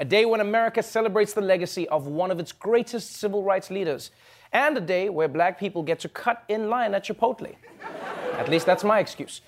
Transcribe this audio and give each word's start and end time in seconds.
a 0.00 0.04
day 0.04 0.24
when 0.24 0.40
America 0.40 0.82
celebrates 0.82 1.32
the 1.32 1.40
legacy 1.40 1.88
of 1.88 2.06
one 2.06 2.30
of 2.30 2.40
its 2.40 2.52
greatest 2.52 3.16
civil 3.16 3.42
rights 3.42 3.70
leaders, 3.70 4.10
and 4.52 4.76
a 4.76 4.80
day 4.80 5.08
where 5.08 5.28
black 5.28 5.58
people 5.58 5.82
get 5.82 5.98
to 6.00 6.08
cut 6.08 6.44
in 6.48 6.68
line 6.68 6.94
at 6.94 7.04
Chipotle. 7.04 7.54
At 8.34 8.48
least 8.48 8.66
that's 8.66 8.84
my 8.84 8.98
excuse. 8.98 9.40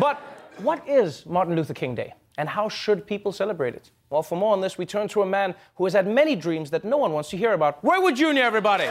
But 0.00 0.18
what 0.58 0.86
is 0.88 1.24
Martin 1.26 1.56
Luther 1.56 1.74
King 1.74 1.94
Day, 1.94 2.14
and 2.38 2.48
how 2.48 2.68
should 2.68 3.06
people 3.06 3.32
celebrate 3.32 3.74
it? 3.74 3.90
Well, 4.10 4.22
for 4.22 4.36
more 4.36 4.52
on 4.52 4.60
this, 4.60 4.78
we 4.78 4.86
turn 4.86 5.08
to 5.08 5.22
a 5.22 5.26
man 5.26 5.54
who 5.76 5.84
has 5.84 5.92
had 5.92 6.06
many 6.06 6.36
dreams 6.36 6.70
that 6.70 6.84
no 6.84 6.96
one 6.96 7.12
wants 7.12 7.30
to 7.30 7.36
hear 7.36 7.52
about. 7.52 7.82
Roy 7.84 8.00
Wood 8.00 8.16
Jr., 8.16 8.38
everybody. 8.38 8.86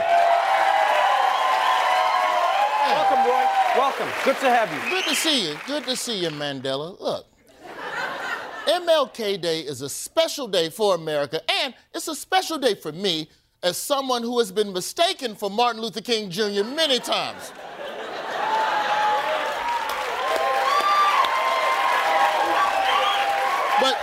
Welcome, 2.85 3.25
Roy. 3.25 3.45
Welcome. 3.75 4.07
Good 4.23 4.37
to 4.37 4.49
have 4.49 4.71
you. 4.73 4.79
Good 4.89 5.05
to 5.05 5.15
see 5.15 5.47
you. 5.49 5.57
Good 5.65 5.83
to 5.85 5.95
see 5.95 6.19
you, 6.21 6.29
Mandela. 6.29 6.99
Look, 6.99 7.25
MLK 8.67 9.39
Day 9.39 9.59
is 9.59 9.81
a 9.81 9.89
special 9.89 10.47
day 10.47 10.69
for 10.69 10.95
America, 10.95 11.39
and 11.61 11.73
it's 11.93 12.07
a 12.07 12.15
special 12.15 12.57
day 12.57 12.73
for 12.73 12.91
me 12.91 13.29
as 13.61 13.77
someone 13.77 14.23
who 14.23 14.39
has 14.39 14.51
been 14.51 14.73
mistaken 14.73 15.35
for 15.35 15.51
Martin 15.51 15.81
Luther 15.81 16.01
King 16.01 16.31
Jr. 16.31 16.63
many 16.63 16.99
times. 16.99 17.51
But, 23.79 23.97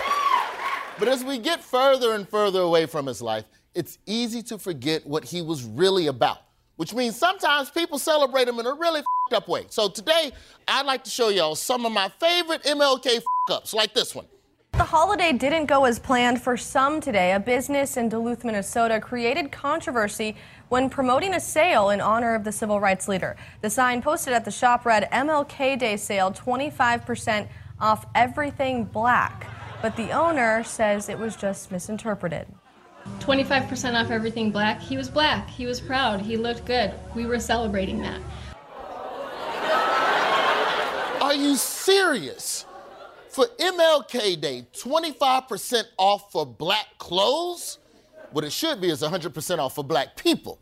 but 0.97 1.07
as 1.09 1.25
we 1.25 1.39
get 1.39 1.61
further 1.61 2.13
and 2.13 2.27
further 2.27 2.61
away 2.61 2.85
from 2.85 3.05
his 3.05 3.21
life, 3.21 3.43
it's 3.75 3.97
easy 4.05 4.41
to 4.43 4.57
forget 4.57 5.05
what 5.05 5.25
he 5.25 5.41
was 5.41 5.63
really 5.65 6.07
about, 6.07 6.37
which 6.77 6.93
means 6.93 7.17
sometimes 7.17 7.69
people 7.69 7.99
celebrate 7.99 8.47
him 8.47 8.59
in 8.59 8.65
a 8.65 8.73
really 8.73 9.01
up 9.33 9.47
way. 9.49 9.65
So 9.69 9.89
today, 9.89 10.31
I'd 10.67 10.85
like 10.85 11.03
to 11.03 11.09
show 11.09 11.29
y'all 11.29 11.55
some 11.55 11.85
of 11.85 11.91
my 11.91 12.09
favorite 12.19 12.63
MLK 12.63 13.23
ups, 13.49 13.73
like 13.73 13.93
this 13.93 14.15
one. 14.15 14.25
The 14.73 14.85
holiday 14.85 15.33
didn't 15.33 15.67
go 15.67 15.85
as 15.85 15.99
planned 15.99 16.41
for 16.41 16.57
some 16.57 16.99
today. 16.99 17.33
A 17.33 17.39
business 17.39 17.95
in 17.95 18.09
Duluth, 18.09 18.43
Minnesota 18.43 18.99
created 18.99 19.51
controversy 19.51 20.35
when 20.69 20.89
promoting 20.89 21.35
a 21.35 21.39
sale 21.39 21.91
in 21.91 22.01
honor 22.01 22.33
of 22.33 22.43
the 22.43 22.51
civil 22.51 22.79
rights 22.79 23.07
leader. 23.07 23.35
The 23.61 23.69
sign 23.69 24.01
posted 24.01 24.33
at 24.33 24.45
the 24.45 24.51
shop 24.51 24.83
read 24.83 25.07
MLK 25.11 25.77
Day 25.77 25.95
sale 25.95 26.31
25% 26.31 27.47
off 27.79 28.07
everything 28.15 28.85
black. 28.85 29.45
But 29.83 29.95
the 29.95 30.09
owner 30.09 30.63
says 30.63 31.07
it 31.07 31.19
was 31.19 31.35
just 31.35 31.71
misinterpreted. 31.71 32.47
25% 33.19 33.93
off 33.93 34.09
everything 34.09 34.49
black. 34.49 34.81
He 34.81 34.97
was 34.97 35.07
black. 35.07 35.47
He 35.51 35.67
was 35.67 35.79
proud. 35.79 36.19
He 36.19 36.35
looked 36.35 36.65
good. 36.65 36.95
We 37.13 37.27
were 37.27 37.39
celebrating 37.39 38.01
that. 38.01 38.19
Are 41.21 41.35
you 41.35 41.57
serious? 41.57 42.65
For 43.33 43.47
MLK 43.59 44.39
Day, 44.39 44.67
25% 44.73 45.83
off 45.97 46.31
for 46.31 46.45
black 46.45 46.85
clothes? 46.99 47.79
What 48.31 48.43
it 48.43 48.51
should 48.51 48.79
be 48.79 48.91
is 48.91 49.01
100% 49.01 49.57
off 49.57 49.73
for 49.73 49.83
black 49.83 50.15
people. 50.15 50.59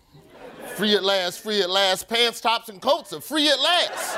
Free 0.75 0.95
at 0.95 1.03
last, 1.03 1.41
free 1.41 1.61
at 1.61 1.69
last. 1.69 2.07
Pants, 2.07 2.39
tops, 2.39 2.69
and 2.69 2.81
coats 2.81 3.11
are 3.11 3.19
free 3.19 3.49
at 3.49 3.59
last. 3.59 4.17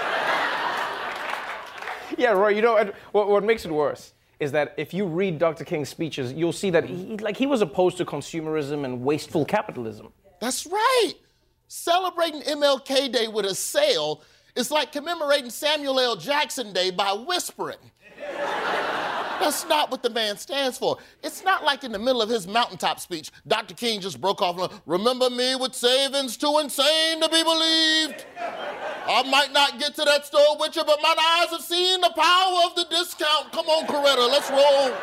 Yeah, 2.15 2.29
Roy, 2.33 2.49
you 2.49 2.61
know 2.61 2.91
what, 3.11 3.27
what 3.27 3.43
makes 3.43 3.65
it 3.65 3.71
worse 3.71 4.13
is 4.39 4.51
that 4.51 4.75
if 4.77 4.93
you 4.93 5.07
read 5.07 5.39
Dr. 5.39 5.63
King's 5.63 5.89
speeches, 5.89 6.31
you'll 6.31 6.53
see 6.53 6.69
that 6.69 6.85
he, 6.85 7.17
like, 7.17 7.37
he 7.37 7.47
was 7.47 7.61
opposed 7.61 7.97
to 7.97 8.05
consumerism 8.05 8.85
and 8.85 9.01
wasteful 9.01 9.45
capitalism. 9.45 10.09
That's 10.39 10.67
right. 10.67 11.13
Celebrating 11.69 12.41
MLK 12.41 13.11
Day 13.11 13.27
with 13.27 13.45
a 13.45 13.55
sale 13.55 14.21
is 14.55 14.69
like 14.69 14.91
commemorating 14.91 15.49
Samuel 15.49 15.99
L. 15.99 16.15
Jackson 16.15 16.71
Day 16.71 16.91
by 16.91 17.13
whispering. 17.13 17.77
That's 19.43 19.65
not 19.67 19.91
what 19.91 20.01
the 20.01 20.09
man 20.09 20.37
stands 20.37 20.77
for. 20.77 20.97
It's 21.21 21.43
not 21.43 21.65
like 21.65 21.83
in 21.83 21.91
the 21.91 21.99
middle 21.99 22.21
of 22.21 22.29
his 22.29 22.47
mountaintop 22.47 22.99
speech, 22.99 23.29
Dr. 23.45 23.73
King 23.73 23.99
just 23.99 24.21
broke 24.21 24.41
off, 24.41 24.57
and, 24.57 24.81
remember 24.85 25.29
me 25.29 25.55
with 25.55 25.75
savings 25.75 26.37
too 26.37 26.59
insane 26.59 27.19
to 27.19 27.27
be 27.27 27.43
believed. 27.43 28.25
I 29.05 29.23
might 29.29 29.51
not 29.51 29.79
get 29.79 29.95
to 29.95 30.05
that 30.05 30.25
store 30.25 30.57
with 30.59 30.75
you, 30.77 30.83
but 30.85 30.97
my 31.01 31.15
eyes 31.41 31.49
have 31.49 31.61
seen 31.61 31.99
the 31.99 32.13
power 32.15 32.61
of 32.65 32.75
the 32.75 32.85
discount. 32.89 33.51
Come 33.51 33.67
on, 33.67 33.85
Coretta, 33.85 34.29
let's 34.29 34.49
roll. 34.49 34.95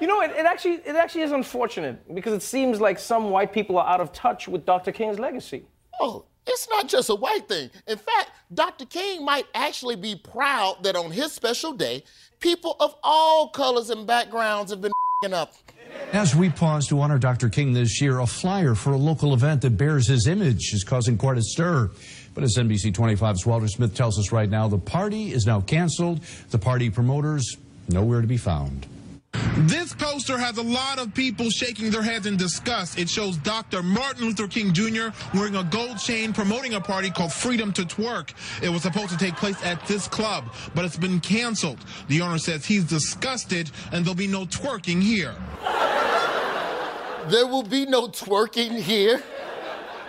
You 0.00 0.06
know, 0.06 0.20
it, 0.20 0.32
it, 0.32 0.44
actually 0.44 0.74
it 0.84 0.94
actually 0.94 1.22
is 1.22 1.32
unfortunate 1.32 2.14
because 2.14 2.34
it 2.34 2.42
seems 2.42 2.80
like 2.80 2.98
some 2.98 3.30
white 3.30 3.52
people 3.54 3.78
are 3.78 3.88
out 3.88 4.00
of 4.00 4.12
touch 4.12 4.46
with 4.46 4.66
Dr. 4.66 4.92
King's 4.92 5.18
legacy. 5.18 5.64
Oh, 5.98 6.26
it's 6.46 6.68
not 6.68 6.88
just 6.88 7.08
a 7.10 7.14
white 7.14 7.48
thing. 7.48 7.70
In 7.86 7.98
fact, 7.98 8.30
Dr. 8.54 8.84
King 8.86 9.24
might 9.24 9.46
actually 9.54 9.96
be 9.96 10.16
proud 10.16 10.82
that 10.82 10.96
on 10.96 11.10
his 11.10 11.32
special 11.32 11.72
day, 11.72 12.04
people 12.40 12.76
of 12.80 12.94
all 13.02 13.48
colors 13.48 13.90
and 13.90 14.06
backgrounds 14.06 14.70
have 14.70 14.80
been 14.80 14.92
up. 15.32 15.54
As 16.12 16.36
we 16.36 16.50
pause 16.50 16.86
to 16.88 17.00
honor 17.00 17.18
Dr. 17.18 17.48
King 17.48 17.72
this 17.72 18.00
year, 18.00 18.20
a 18.20 18.26
flyer 18.26 18.74
for 18.74 18.92
a 18.92 18.98
local 18.98 19.34
event 19.34 19.62
that 19.62 19.76
bears 19.76 20.06
his 20.06 20.26
image 20.26 20.72
is 20.72 20.84
causing 20.84 21.16
quite 21.16 21.38
a 21.38 21.42
stir. 21.42 21.90
But 22.34 22.44
as 22.44 22.56
NBC 22.56 22.92
25's 22.92 23.46
Walter 23.46 23.66
Smith 23.66 23.94
tells 23.94 24.18
us 24.18 24.30
right 24.30 24.48
now, 24.48 24.68
the 24.68 24.78
party 24.78 25.32
is 25.32 25.46
now 25.46 25.62
canceled. 25.62 26.20
The 26.50 26.58
party 26.58 26.90
promoters 26.90 27.56
nowhere 27.88 28.20
to 28.20 28.26
be 28.26 28.36
found. 28.36 28.86
This 29.60 29.94
poster 29.94 30.36
has 30.36 30.58
a 30.58 30.62
lot 30.62 30.98
of 30.98 31.14
people 31.14 31.48
shaking 31.48 31.90
their 31.90 32.02
heads 32.02 32.26
in 32.26 32.36
disgust. 32.36 32.98
It 32.98 33.08
shows 33.08 33.38
Dr. 33.38 33.82
Martin 33.82 34.26
Luther 34.26 34.46
King 34.46 34.74
Jr. 34.74 35.08
wearing 35.32 35.56
a 35.56 35.64
gold 35.64 35.98
chain 35.98 36.34
promoting 36.34 36.74
a 36.74 36.80
party 36.80 37.08
called 37.10 37.32
Freedom 37.32 37.72
to 37.72 37.82
Twerk. 37.82 38.34
It 38.62 38.68
was 38.68 38.82
supposed 38.82 39.08
to 39.12 39.16
take 39.16 39.34
place 39.36 39.56
at 39.64 39.84
this 39.86 40.08
club, 40.08 40.52
but 40.74 40.84
it's 40.84 40.98
been 40.98 41.20
canceled. 41.20 41.78
The 42.08 42.20
owner 42.20 42.36
says 42.36 42.66
he's 42.66 42.84
disgusted 42.84 43.70
and 43.92 44.04
there'll 44.04 44.14
be 44.14 44.26
no 44.26 44.44
twerking 44.44 45.00
here. 45.00 45.34
There 47.30 47.46
will 47.46 47.62
be 47.62 47.86
no 47.86 48.08
twerking 48.08 48.78
here. 48.78 49.22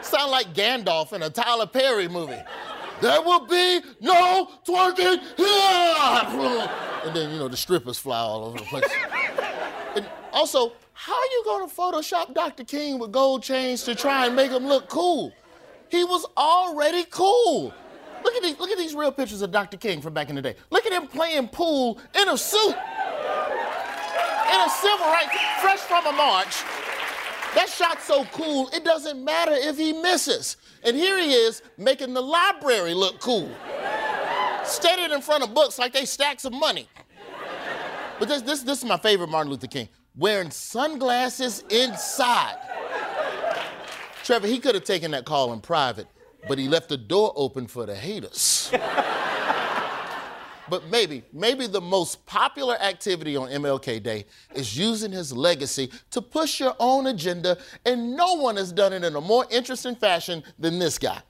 Sound 0.01 0.29
like 0.29 0.53
Gandalf 0.53 1.13
in 1.13 1.23
a 1.23 1.29
Tyler 1.29 1.67
Perry 1.67 2.09
movie. 2.09 2.41
There 2.99 3.21
will 3.21 3.45
be 3.45 3.79
no 4.01 4.49
twerking 4.67 5.21
here. 5.37 6.83
And 7.07 7.15
then, 7.15 7.31
you 7.31 7.39
know, 7.39 7.47
the 7.47 7.55
strippers 7.55 7.97
fly 7.97 8.17
all 8.17 8.43
over 8.45 8.57
the 8.57 8.65
place. 8.65 8.83
Also, 10.37 10.71
how 10.93 11.15
are 11.15 11.31
you 11.31 11.41
going 11.45 11.67
to 11.67 11.75
Photoshop 11.75 12.35
Dr. 12.35 12.63
King 12.63 12.99
with 12.99 13.11
gold 13.11 13.41
chains 13.41 13.81
to 13.85 13.95
try 13.95 14.27
and 14.27 14.35
make 14.35 14.51
him 14.51 14.67
look 14.67 14.87
cool? 14.87 15.33
He 15.89 16.03
was 16.03 16.27
already 16.37 17.05
cool. 17.09 17.73
Look 18.23 18.35
at 18.35 18.43
these, 18.43 18.59
look 18.59 18.69
at 18.69 18.77
these 18.77 18.93
real 18.93 19.11
pictures 19.11 19.41
of 19.41 19.49
Dr. 19.51 19.77
King 19.77 19.99
from 19.99 20.13
back 20.13 20.29
in 20.29 20.35
the 20.35 20.43
day. 20.43 20.55
Look 20.69 20.85
at 20.85 20.91
him 20.91 21.07
playing 21.07 21.47
pool 21.47 21.99
in 22.13 22.29
a 22.29 22.37
suit. 22.37 22.75
In 24.53 24.59
a 24.61 24.69
civil 24.69 25.07
rights, 25.07 25.35
fresh 25.59 25.79
from 25.79 26.05
a 26.05 26.11
march. 26.11 26.61
That 27.55 27.67
shot's 27.67 28.03
so 28.03 28.23
cool, 28.25 28.69
it 28.73 28.83
doesn't 28.83 29.23
matter 29.23 29.53
if 29.53 29.75
he 29.75 29.91
misses. 29.91 30.57
And 30.83 30.95
here 30.95 31.17
he 31.17 31.33
is 31.33 31.63
making 31.79 32.13
the 32.13 32.21
library 32.21 32.93
look 32.93 33.19
cool. 33.19 33.49
Standing 34.63 35.15
in 35.15 35.21
front 35.23 35.43
of 35.43 35.55
books 35.55 35.79
like 35.79 35.93
they 35.93 36.05
stacks 36.05 36.45
of 36.45 36.53
money. 36.53 36.87
But 38.19 38.27
this, 38.27 38.43
this, 38.43 38.61
this 38.61 38.79
is 38.79 38.85
my 38.85 38.97
favorite 38.97 39.29
Martin 39.29 39.51
Luther 39.51 39.65
King. 39.65 39.89
Wearing 40.17 40.49
sunglasses 40.49 41.63
inside. 41.69 42.57
Trevor, 44.23 44.47
he 44.47 44.57
could 44.57 44.73
have 44.73 44.83
taken 44.83 45.11
that 45.11 45.25
call 45.25 45.53
in 45.53 45.61
private, 45.61 46.07
but 46.47 46.57
he 46.57 46.67
left 46.67 46.89
the 46.89 46.97
door 46.97 47.31
open 47.35 47.67
for 47.67 47.85
the 47.85 47.95
haters. 47.95 48.71
but 50.69 50.89
maybe, 50.89 51.23
maybe 51.31 51.67
the 51.67 51.79
most 51.79 52.25
popular 52.25 52.81
activity 52.81 53.37
on 53.37 53.49
MLK 53.49 54.01
Day 54.01 54.25
is 54.55 54.75
using 54.75 55.11
his 55.11 55.31
legacy 55.31 55.91
to 56.09 56.21
push 56.21 56.59
your 56.59 56.75
own 56.79 57.07
agenda, 57.07 57.57
and 57.85 58.15
no 58.15 58.33
one 58.33 58.57
has 58.57 58.71
done 58.71 58.93
it 58.93 59.03
in 59.03 59.15
a 59.15 59.21
more 59.21 59.45
interesting 59.51 59.95
fashion 59.95 60.43
than 60.57 60.79
this 60.79 60.97
guy. 60.97 61.21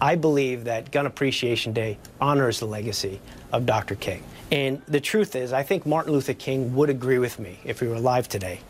I 0.00 0.14
believe 0.14 0.64
that 0.64 0.90
Gun 0.90 1.06
Appreciation 1.06 1.72
Day 1.72 1.98
honors 2.20 2.60
the 2.60 2.66
legacy 2.66 3.20
of 3.52 3.66
Dr. 3.66 3.94
King. 3.94 4.22
And 4.52 4.82
the 4.86 5.00
truth 5.00 5.34
is, 5.34 5.52
I 5.52 5.62
think 5.62 5.86
Martin 5.86 6.12
Luther 6.12 6.34
King 6.34 6.74
would 6.76 6.90
agree 6.90 7.18
with 7.18 7.38
me 7.38 7.58
if 7.64 7.80
he 7.80 7.86
were 7.86 7.94
alive 7.96 8.28
today 8.28 8.60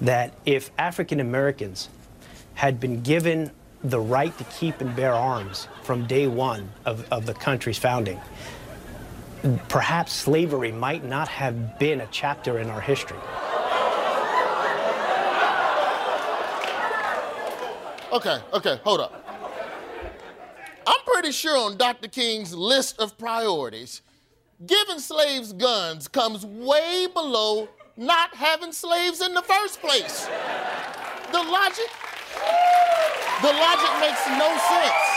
that 0.00 0.34
if 0.44 0.70
African 0.78 1.20
Americans 1.20 1.88
had 2.54 2.78
been 2.78 3.02
given 3.02 3.50
the 3.82 4.00
right 4.00 4.36
to 4.38 4.44
keep 4.44 4.80
and 4.80 4.94
bear 4.94 5.14
arms 5.14 5.68
from 5.82 6.06
day 6.06 6.26
one 6.26 6.70
of, 6.84 7.10
of 7.12 7.26
the 7.26 7.34
country's 7.34 7.78
founding, 7.78 8.20
perhaps 9.68 10.12
slavery 10.12 10.72
might 10.72 11.04
not 11.04 11.28
have 11.28 11.78
been 11.78 12.00
a 12.00 12.08
chapter 12.10 12.58
in 12.58 12.68
our 12.68 12.80
history. 12.80 13.18
Okay, 18.12 18.38
okay, 18.52 18.80
hold 18.82 19.00
up. 19.00 19.15
I'm 20.86 21.00
pretty 21.04 21.32
sure 21.32 21.58
on 21.58 21.76
Dr. 21.76 22.08
King's 22.08 22.54
list 22.54 23.00
of 23.00 23.18
priorities, 23.18 24.02
giving 24.66 25.00
slaves 25.00 25.52
guns 25.52 26.06
comes 26.08 26.46
way 26.46 27.08
below 27.12 27.68
not 27.96 28.34
having 28.34 28.72
slaves 28.72 29.20
in 29.20 29.34
the 29.34 29.42
first 29.42 29.80
place. 29.80 30.26
The 31.32 31.42
logic, 31.42 31.90
the 33.42 33.52
logic 33.52 33.90
makes 34.00 34.26
no 34.38 34.58
sense. 34.68 35.16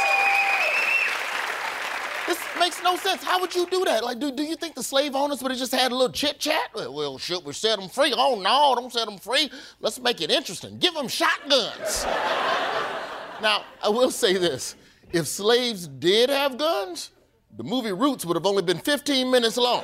This 2.26 2.40
makes 2.60 2.84
no 2.84 2.96
sense. 2.96 3.24
How 3.24 3.42
would 3.42 3.54
you 3.54 3.66
do 3.68 3.84
that? 3.86 4.04
Like, 4.04 4.20
do, 4.20 4.32
do 4.32 4.44
you 4.44 4.56
think 4.56 4.76
the 4.76 4.84
slave 4.84 5.16
owners 5.16 5.42
would 5.42 5.52
have 5.52 5.60
just 5.60 5.74
had 5.74 5.92
a 5.92 5.96
little 5.96 6.14
chit 6.14 6.40
chat? 6.40 6.70
Well, 6.76 7.18
should 7.18 7.44
we 7.44 7.54
set 7.54 7.80
them 7.80 7.90
free? 7.90 8.14
Oh, 8.16 8.40
no, 8.40 8.80
don't 8.80 8.94
set 8.94 9.08
them 9.08 9.18
free. 9.18 9.52
Let's 9.82 10.00
make 10.00 10.22
it 10.22 10.32
interesting. 10.32 10.78
Give 10.78 10.94
them 10.94 11.08
shotguns. 11.08 12.06
now, 13.42 13.64
I 13.84 13.90
will 13.90 14.12
say 14.12 14.38
this 14.38 14.76
if 15.12 15.28
slaves 15.28 15.88
did 15.88 16.30
have 16.30 16.58
guns, 16.58 17.12
the 17.58 17.64
movie 17.64 17.92
Roots 17.92 18.26
would 18.26 18.36
have 18.36 18.46
only 18.46 18.62
been 18.62 18.78
15 18.78 19.30
minutes 19.30 19.58
long. 19.58 19.84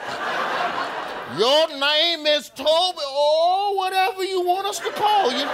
Your 1.38 1.68
name 1.80 2.28
is 2.28 2.50
Toby, 2.50 3.02
or 3.18 3.76
whatever 3.76 4.24
you 4.24 4.42
want 4.42 4.68
us 4.68 4.80
to 4.80 4.92
call 4.92 5.32
you. 5.32 5.46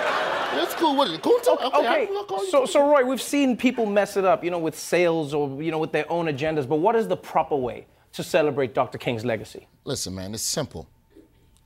It's 0.61 0.75
cool. 0.75 0.95
What 0.95 1.07
is 1.07 1.13
it? 1.15 1.21
Cool. 1.21 1.39
Okay. 1.49 2.03
Okay, 2.03 2.07
call 2.27 2.45
so, 2.45 2.65
so 2.65 2.87
Roy, 2.91 3.05
we've 3.05 3.21
seen 3.21 3.55
people 3.55 3.85
mess 3.85 4.17
it 4.17 4.25
up, 4.25 4.43
you 4.43 4.51
know, 4.51 4.59
with 4.59 4.77
sales 4.77 5.33
or, 5.33 5.63
you 5.63 5.71
know, 5.71 5.79
with 5.79 5.93
their 5.93 6.11
own 6.11 6.25
agendas, 6.25 6.67
but 6.67 6.75
what 6.75 6.95
is 6.95 7.07
the 7.07 7.17
proper 7.17 7.55
way 7.55 7.87
to 8.13 8.21
celebrate 8.21 8.73
Dr. 8.73 8.97
King's 8.97 9.23
legacy? 9.23 9.65
Listen, 9.85 10.13
man, 10.13 10.33
it's 10.33 10.43
simple. 10.43 10.87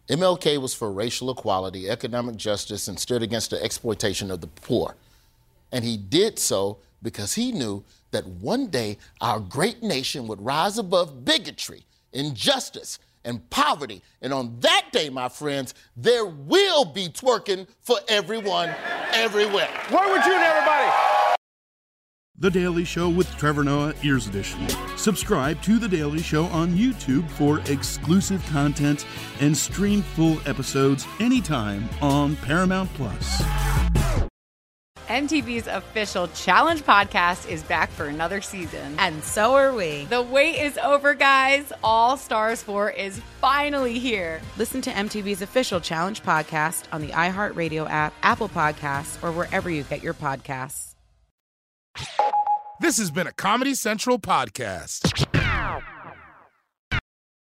MLK 0.08 0.62
was 0.62 0.76
for 0.76 0.92
racial 0.92 1.32
equality, 1.32 1.90
economic 1.90 2.36
justice, 2.36 2.88
and 2.88 3.00
stood 3.00 3.24
against 3.24 3.50
the 3.50 3.62
exploitation 3.62 4.30
of 4.30 4.40
the 4.40 4.48
poor. 4.48 4.96
And 5.72 5.84
he 5.84 5.98
did 5.98 6.38
so 6.38 6.78
because 7.06 7.36
he 7.36 7.54
knew 7.54 7.86
that 8.12 8.28
one 8.28 8.68
day 8.68 8.98
our 9.22 9.40
great 9.40 9.82
nation 9.82 10.28
would 10.28 10.42
rise 10.42 10.78
above 10.78 11.24
bigotry, 11.24 11.86
injustice, 12.12 13.00
and 13.24 13.50
poverty. 13.50 14.02
And 14.22 14.34
on 14.34 14.60
that 14.60 14.88
day, 14.92 15.10
my 15.10 15.30
friends, 15.30 15.74
there 15.96 16.26
will 16.26 16.84
be 16.84 17.08
twerking 17.08 17.68
for 17.82 17.98
everyone, 18.10 18.74
everywhere. 19.14 19.70
Where 19.90 20.12
would 20.12 20.26
you 20.26 20.34
and 20.34 20.44
everybody. 20.44 20.92
The 22.38 22.52
Daily 22.52 22.84
Show 22.84 23.08
with 23.08 23.30
Trevor 23.38 23.64
Noah, 23.64 23.94
Ears 24.04 24.28
Edition. 24.28 24.68
Subscribe 24.98 25.62
to 25.62 25.80
The 25.80 25.88
Daily 25.88 26.22
Show 26.22 26.46
on 26.48 26.74
YouTube 26.74 27.30
for 27.32 27.60
exclusive 27.72 28.46
content 28.48 29.06
and 29.40 29.56
stream 29.56 30.02
full 30.02 30.40
episodes 30.46 31.08
anytime 31.22 31.88
on 32.02 32.36
Paramount 32.38 32.94
Plus. 32.96 33.42
MTV's 35.08 35.68
official 35.68 36.28
Challenge 36.30 36.82
podcast 36.84 37.48
is 37.50 37.62
back 37.64 37.90
for 37.92 38.06
another 38.06 38.42
season. 38.42 38.96
And 38.98 39.24
so 39.24 39.54
are 39.54 39.74
we. 39.74 40.06
The 40.06 40.22
wait 40.22 40.60
is 40.60 40.78
over, 40.80 41.14
guys. 41.14 41.72
All 41.84 42.18
Stars 42.18 42.64
4 42.64 42.90
is 42.92 43.22
finally 43.40 44.00
here. 44.00 44.42
Listen 44.58 44.82
to 44.82 44.90
MTV's 44.90 45.42
official 45.42 45.80
Challenge 45.80 46.24
podcast 46.24 46.86
on 46.92 47.02
the 47.02 47.10
iHeartRadio 47.10 47.90
app, 47.90 48.14
Apple 48.24 48.50
Podcasts, 48.50 49.22
or 49.24 49.32
wherever 49.32 49.70
you 49.70 49.84
get 49.84 50.02
your 50.02 50.14
podcasts. 50.16 50.96
This 52.80 52.98
has 52.98 53.12
been 53.12 53.28
a 53.28 53.32
Comedy 53.32 53.74
Central 53.74 54.20
podcast. 54.20 55.26